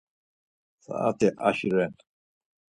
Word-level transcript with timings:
Saat̆i 0.83 1.27
aşi 1.47 1.69
ren. 1.75 1.93